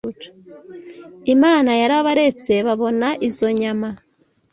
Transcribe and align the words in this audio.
Imana 1.33 1.71
yarabaretse 1.81 2.53
babona 2.67 3.07
izo 3.27 3.47
nyama, 3.59 3.89